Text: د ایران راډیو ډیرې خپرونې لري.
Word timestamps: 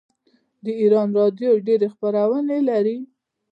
د 0.63 0.65
ایران 0.81 1.07
راډیو 1.19 1.51
ډیرې 1.67 1.87
خپرونې 1.93 2.59
لري. 2.69 2.97